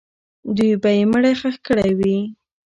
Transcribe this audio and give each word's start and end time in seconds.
دوی 0.55 0.73
به 0.81 0.89
یې 0.97 1.03
مړی 1.11 1.33
ښخ 1.39 1.55
کړی 1.67 1.91
وي. 1.99 2.17